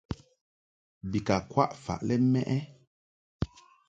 [1.09, 2.57] Bi ka kwaʼ faʼ lɛ mɛʼ ɛ?